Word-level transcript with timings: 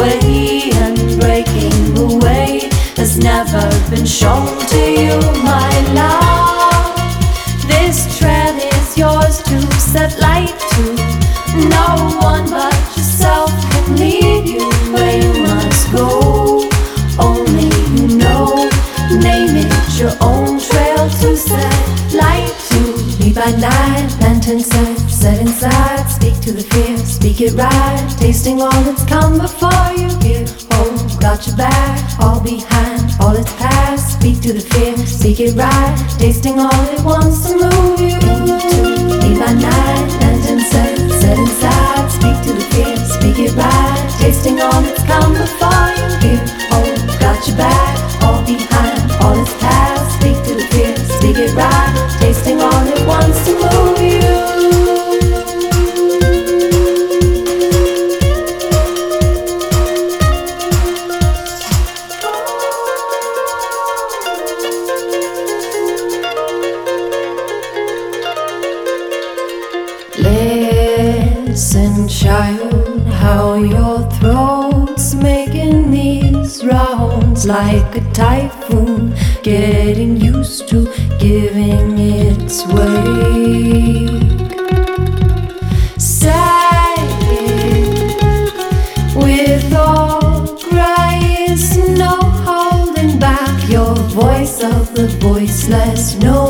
and 0.00 1.20
breaking 1.20 1.98
away 1.98 2.70
has 2.96 3.18
never 3.18 3.68
been 3.90 4.06
shown 4.06 4.46
to 4.68 4.78
you. 4.78 5.37
Me 23.18 23.32
by 23.32 23.50
night, 23.50 24.16
lantern 24.20 24.60
set, 24.60 24.96
set 25.10 25.40
inside. 25.40 26.06
Speak 26.06 26.40
to 26.40 26.52
the 26.52 26.62
fear, 26.62 26.96
speak 26.98 27.40
it 27.40 27.52
right. 27.54 28.16
Tasting 28.16 28.62
all 28.62 28.82
that's 28.84 29.04
come 29.04 29.38
before 29.38 29.90
you. 29.98 30.08
Here, 30.22 30.46
hold, 30.70 31.20
got 31.20 31.44
your 31.46 31.56
back, 31.56 32.18
all 32.20 32.40
behind, 32.40 33.10
all 33.20 33.34
that's 33.34 33.52
past. 33.54 34.20
Speak 34.20 34.40
to 34.42 34.52
the 34.52 34.60
fear, 34.60 34.96
speak 35.06 35.40
it 35.40 35.56
right. 35.56 35.96
Tasting 36.18 36.60
all 36.60 36.84
it 36.94 37.02
wants 37.04 37.50
to 37.50 37.56
move 37.56 38.00
you 38.00 38.14
into. 38.14 39.18
Me 39.18 39.38
by 39.38 39.52
night, 39.52 40.27
Listen, 71.48 72.06
child, 72.06 73.06
how 73.08 73.54
your 73.54 74.02
throat's 74.20 75.14
making 75.14 75.90
these 75.90 76.62
rounds 76.62 77.46
like 77.46 77.96
a 77.96 78.02
typhoon, 78.12 79.14
getting 79.42 80.18
used 80.18 80.68
to 80.68 80.84
giving 81.18 81.98
its 81.98 82.66
way. 82.66 84.06
Sagging 85.96 87.38
with 89.16 89.72
all 89.74 90.54
grace, 90.68 91.78
no 91.78 92.20
holding 92.44 93.18
back 93.18 93.70
your 93.70 93.94
voice 93.94 94.62
of 94.62 94.94
the 94.94 95.08
voiceless, 95.18 96.14
knowing 96.16 96.47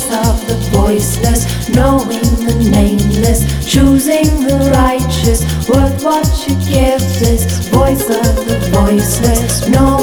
voice 0.00 0.28
of 0.28 0.48
the 0.48 0.54
voiceless, 0.70 1.68
knowing 1.68 2.22
the 2.46 2.70
nameless, 2.70 3.44
choosing 3.70 4.40
the 4.46 4.70
righteous, 4.72 5.42
worth 5.68 6.02
what 6.02 6.26
you 6.46 6.54
give 6.66 7.00
this 7.18 7.68
voice 7.68 8.04
of 8.04 8.36
the 8.46 8.58
voiceless, 8.72 9.68
knowing 9.68 9.99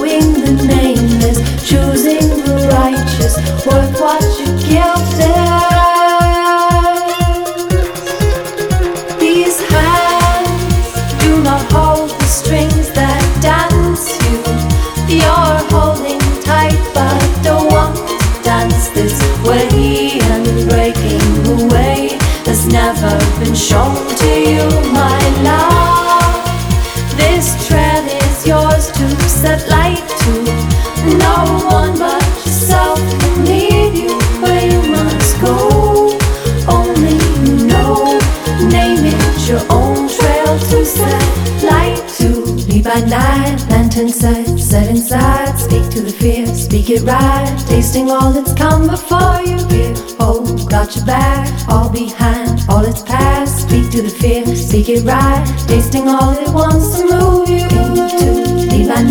By 42.97 43.03
night, 43.03 43.63
lantern 43.69 44.09
set, 44.09 44.57
set 44.57 44.89
inside. 44.89 45.55
Speak 45.59 45.87
to 45.91 46.01
the 46.01 46.09
fear, 46.09 46.47
speak 46.47 46.89
it 46.89 47.03
right. 47.03 47.55
Tasting 47.67 48.09
all 48.09 48.31
that's 48.31 48.55
come 48.55 48.87
before 48.87 49.39
you. 49.45 49.57
Here, 49.67 49.93
hold, 50.19 50.67
got 50.67 50.95
your 50.95 51.05
back, 51.05 51.47
all 51.69 51.91
behind, 51.91 52.65
all 52.67 52.81
that's 52.81 53.03
past. 53.03 53.61
Speak 53.61 53.91
to 53.91 54.01
the 54.01 54.09
fear, 54.09 54.43
speak 54.55 54.89
it 54.89 55.03
right. 55.05 55.45
Tasting 55.67 56.07
all 56.07 56.31
it 56.31 56.49
wants 56.49 56.97
to 56.97 57.05
move 57.05 57.47
you 57.47 57.67
into. 57.67 58.67
Be 58.67 58.87
by 58.87 59.03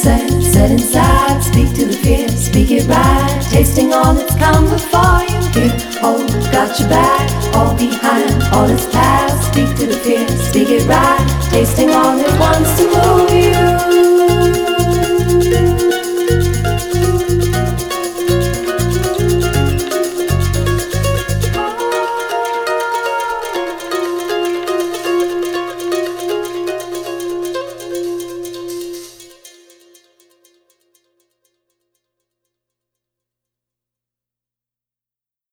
set, 0.00 0.42
set 0.42 0.70
inside. 0.70 1.42
Speak 1.42 1.74
to 1.74 1.86
the 1.86 1.92
fear, 1.92 2.28
speak 2.28 2.70
it 2.70 2.86
right. 2.86 3.42
Tasting 3.50 3.92
all 3.92 4.14
that's 4.14 4.34
come 4.36 4.64
before 4.64 5.22
you. 5.28 5.40
Here, 5.52 5.74
hold, 6.00 6.30
got 6.50 6.78
your 6.78 6.88
back, 6.88 7.54
all 7.54 7.76
behind, 7.76 8.42
all 8.54 8.66
that's 8.66 8.86
past. 8.86 9.52
Speak 9.52 9.76
to 9.76 9.86
the 9.86 9.98
fear, 10.04 10.26
speak 10.28 10.68
it 10.70 10.86
right. 10.86 11.24
Tasting 11.50 11.90
all 11.90 12.18
it 12.18 12.38
wants 12.38 12.76
to 12.78 12.84
move 12.94 13.30
you. 13.30 14.09